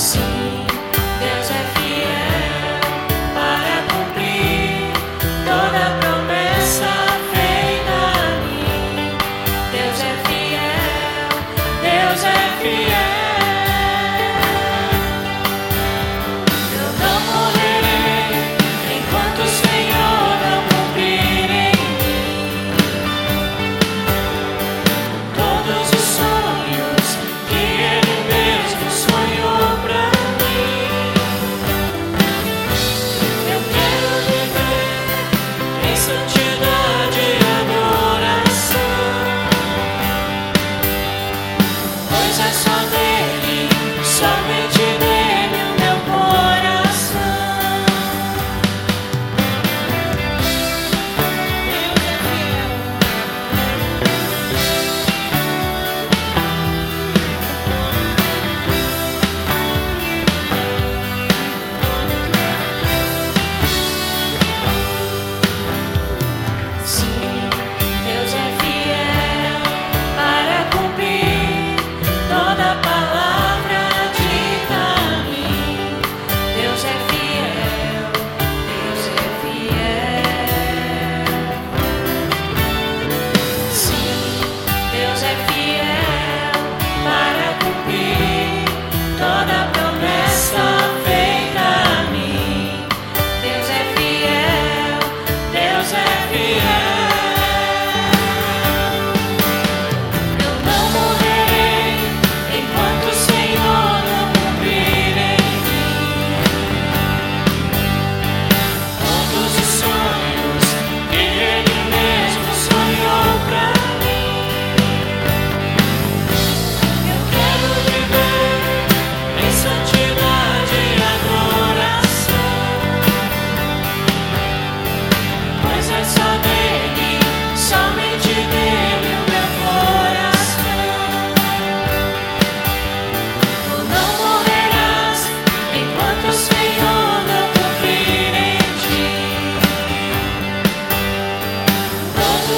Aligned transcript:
see. 0.00 0.29
Jesus 42.30 42.68
on 42.68 42.88
the 42.90 43.09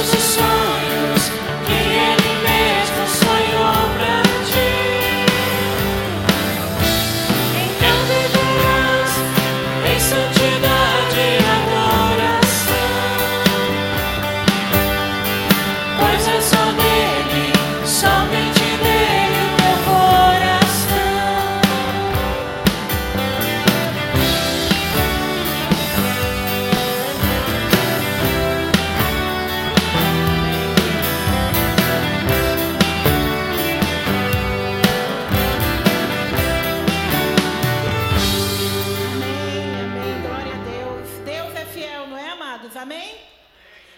a 0.00 0.16
song. 0.16 0.69
Amém? 42.76 43.20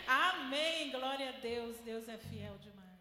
Amém. 0.07 0.91
Glória 0.91 1.29
a 1.31 1.33
Deus. 1.33 1.77
Deus 1.79 2.09
é 2.09 2.17
fiel 2.17 2.57
demais. 2.59 2.92